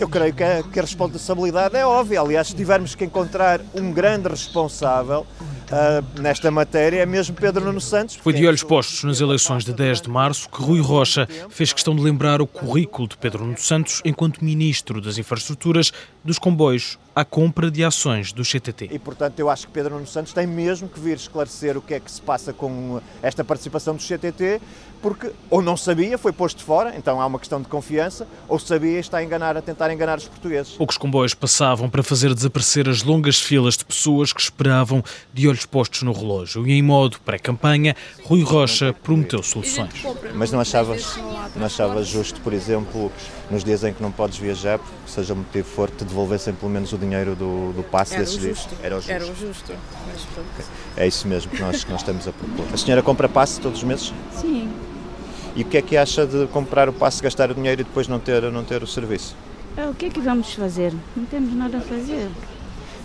Eu 0.00 0.08
creio 0.08 0.32
que 0.32 0.44
a, 0.44 0.62
que 0.62 0.78
a 0.78 0.82
responsabilidade 0.82 1.76
é 1.76 1.84
óbvia. 1.84 2.20
Aliás, 2.20 2.48
se 2.48 2.54
tivermos 2.54 2.94
que 2.94 3.04
encontrar 3.04 3.60
um 3.74 3.92
grande 3.92 4.28
responsável, 4.28 5.26
uh, 5.70 6.20
nesta 6.20 6.50
matéria 6.50 7.00
é 7.00 7.06
mesmo 7.06 7.34
Pedro 7.34 7.64
Nuno 7.64 7.80
Santos. 7.80 8.16
Foi 8.16 8.32
de 8.32 8.46
olhos 8.46 8.62
postos 8.62 9.04
nas 9.04 9.20
eleições 9.20 9.64
de 9.64 9.72
10 9.72 10.02
de 10.02 10.10
março 10.10 10.48
que 10.48 10.62
Rui 10.62 10.80
Rocha 10.80 11.28
fez 11.48 11.72
questão 11.72 11.94
de 11.94 12.02
lembrar 12.02 12.40
o 12.40 12.46
currículo 12.46 13.08
de 13.08 13.16
Pedro 13.16 13.44
Nuno 13.44 13.58
Santos 13.58 14.00
enquanto 14.04 14.44
Ministro 14.44 15.00
das 15.00 15.18
Infraestruturas, 15.18 15.92
dos 16.24 16.38
comboios 16.38 16.98
à 17.14 17.24
compra 17.24 17.70
de 17.70 17.82
ações 17.82 18.32
do 18.32 18.44
CTT. 18.44 18.90
E, 18.92 18.98
portanto, 18.98 19.40
eu 19.40 19.50
acho 19.50 19.66
que 19.66 19.72
Pedro 19.72 19.94
Nuno 19.94 20.06
Santos 20.06 20.32
tem 20.32 20.46
mesmo 20.46 20.88
que 20.88 21.00
vir 21.00 21.16
esclarecer 21.16 21.76
o 21.76 21.82
que 21.82 21.94
é 21.94 22.00
que 22.00 22.10
se 22.10 22.20
passa 22.20 22.52
com 22.52 23.00
esta 23.22 23.42
participação 23.42 23.96
do 23.96 24.02
CTT, 24.02 24.60
porque 25.02 25.32
ou 25.50 25.62
não 25.62 25.76
sabia, 25.76 26.18
foi 26.18 26.32
posto 26.32 26.62
fora, 26.62 26.94
então 26.96 27.20
há 27.20 27.26
uma 27.26 27.38
questão 27.38 27.60
de 27.60 27.68
confiança, 27.68 28.26
ou 28.48 28.58
sabia 28.58 28.98
e 28.98 29.00
está 29.00 29.18
a 29.18 29.24
enganar, 29.24 29.56
a 29.56 29.62
tentar 29.62 29.92
enganar 29.92 30.18
os 30.18 30.28
portugueses. 30.28 30.72
Poucos 30.72 30.96
comboios 30.96 31.34
passavam 31.34 31.88
para 31.88 32.02
fazer 32.02 32.32
desaparecer 32.34 32.88
as 32.88 33.02
longas 33.02 33.40
filas 33.40 33.76
de 33.76 33.84
pessoas 33.84 34.32
que 34.32 34.40
esperavam 34.40 35.02
de 35.32 35.48
olhos 35.48 35.57
postos 35.66 36.02
no 36.02 36.12
relógio. 36.12 36.66
E 36.66 36.72
em 36.72 36.82
modo 36.82 37.18
pré-campanha, 37.24 37.94
Rui 38.24 38.42
Rocha 38.42 38.92
prometeu 39.02 39.42
soluções. 39.42 39.92
Mas 40.34 40.50
não 40.52 40.60
achavas, 40.60 41.16
não 41.56 41.66
achavas 41.66 42.06
justo, 42.06 42.40
por 42.40 42.52
exemplo, 42.52 43.10
nos 43.50 43.64
dias 43.64 43.82
em 43.84 43.92
que 43.92 44.02
não 44.02 44.10
podes 44.12 44.38
viajar, 44.38 44.78
seja 45.06 45.34
o 45.34 45.36
motivo 45.36 45.68
for, 45.68 45.90
te 45.90 46.04
devolvessem 46.04 46.54
pelo 46.54 46.70
menos 46.70 46.92
o 46.92 46.98
dinheiro 46.98 47.34
do, 47.34 47.72
do 47.72 47.82
passe 47.82 48.14
Era 48.14 48.22
desses 48.24 48.36
o 48.36 48.40
dias? 48.40 48.56
justo. 48.58 48.74
Era 48.82 48.96
o 48.96 49.00
justo. 49.00 49.12
Era 49.12 49.24
o 49.24 49.34
justo. 49.34 49.72
É 50.96 51.06
isso 51.06 51.26
mesmo 51.28 51.50
que 51.50 51.60
nós, 51.60 51.84
que 51.84 51.90
nós 51.90 52.00
estamos 52.00 52.26
a 52.28 52.32
propor. 52.32 52.66
A 52.72 52.76
senhora 52.76 53.02
compra 53.02 53.28
passe 53.28 53.60
todos 53.60 53.78
os 53.78 53.84
meses? 53.84 54.12
Sim. 54.40 54.68
E 55.56 55.62
o 55.62 55.64
que 55.64 55.76
é 55.78 55.82
que 55.82 55.96
acha 55.96 56.26
de 56.26 56.46
comprar 56.48 56.88
o 56.88 56.92
passe, 56.92 57.22
gastar 57.22 57.50
o 57.50 57.54
dinheiro 57.54 57.80
e 57.80 57.84
depois 57.84 58.06
não 58.06 58.18
ter, 58.20 58.42
não 58.52 58.62
ter 58.64 58.82
o 58.82 58.86
serviço? 58.86 59.34
Ah, 59.76 59.88
O 59.90 59.94
que 59.94 60.06
é 60.06 60.10
que 60.10 60.20
vamos 60.20 60.52
fazer? 60.52 60.92
Não 61.16 61.24
temos 61.24 61.54
nada 61.54 61.78
a 61.78 61.80
fazer. 61.80 62.28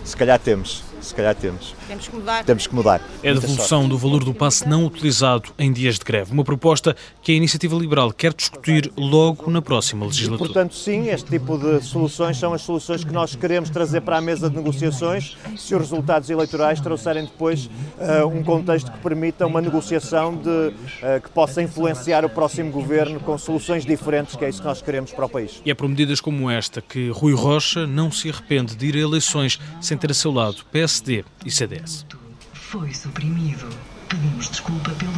Se 0.03 0.17
calhar 0.17 0.37
temos, 0.37 0.83
se 1.03 1.13
calhar 1.13 1.35
temos. 1.35 1.75
Temos 1.87 2.07
que 2.07 2.15
mudar. 2.15 2.43
Temos 2.43 2.67
que 2.67 2.75
mudar. 2.75 3.01
É 3.21 3.29
a 3.29 3.33
devolução 3.33 3.87
do 3.87 3.97
valor 3.97 4.23
do 4.23 4.33
passe 4.33 4.67
não 4.67 4.85
utilizado 4.85 5.51
em 5.59 5.71
dias 5.71 5.99
de 5.99 6.05
greve. 6.05 6.31
Uma 6.31 6.43
proposta 6.43 6.95
que 7.21 7.31
a 7.31 7.35
Iniciativa 7.35 7.75
Liberal 7.75 8.11
quer 8.11 8.33
discutir 8.33 8.91
logo 8.97 9.49
na 9.51 9.61
próxima 9.61 10.05
legislatura. 10.05 10.49
Portanto, 10.49 10.75
sim, 10.75 11.09
este 11.09 11.29
tipo 11.29 11.57
de 11.57 11.81
soluções 11.81 12.37
são 12.37 12.53
as 12.53 12.61
soluções 12.61 13.03
que 13.03 13.11
nós 13.11 13.35
queremos 13.35 13.69
trazer 13.69 14.01
para 14.01 14.17
a 14.17 14.21
mesa 14.21 14.49
de 14.49 14.55
negociações, 14.55 15.37
se 15.57 15.75
os 15.75 15.81
resultados 15.81 16.29
eleitorais 16.29 16.79
trouxerem 16.79 17.25
depois 17.25 17.69
eh, 17.99 18.23
um 18.23 18.43
contexto 18.43 18.91
que 18.91 18.97
permita 18.99 19.45
uma 19.45 19.61
negociação 19.61 20.35
de, 20.35 20.73
eh, 21.01 21.19
que 21.19 21.29
possa 21.29 21.61
influenciar 21.61 22.23
o 22.25 22.29
próximo 22.29 22.71
governo 22.71 23.19
com 23.19 23.37
soluções 23.37 23.85
diferentes, 23.85 24.35
que 24.35 24.45
é 24.45 24.49
isso 24.49 24.61
que 24.61 24.67
nós 24.67 24.81
queremos 24.81 25.11
para 25.11 25.25
o 25.25 25.29
país. 25.29 25.61
E 25.65 25.71
é 25.71 25.73
por 25.73 25.87
medidas 25.87 26.21
como 26.21 26.49
esta 26.49 26.81
que 26.81 27.09
Rui 27.09 27.33
Rocha 27.33 27.85
não 27.85 28.11
se 28.11 28.29
arrepende 28.29 28.75
de 28.75 28.85
ir 28.85 28.95
a 28.95 28.99
eleições 28.99 29.59
sem 29.81 29.92
ter 29.97 30.11
a 30.11 30.13
seu 30.13 30.31
lado 30.31 30.63
PSD 30.71 31.23
e 31.45 31.51
CDS. 31.51 32.05
Foi 32.53 32.93
suprimido. 32.93 33.69
Pedimos 34.09 34.49
desculpa 34.49 34.91
causados. 34.91 35.12